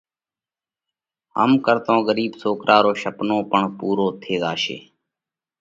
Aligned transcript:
هم 1.37 1.49
ڪرتون 1.65 1.97
ڳرِيٻ 2.07 2.31
سوڪرا 2.41 2.77
رو 2.85 2.91
شپنو 3.01 3.37
پڻ 3.51 3.61
پُورو 3.77 4.07
ٿي 4.21 4.33
زاشي۔ 4.43 4.77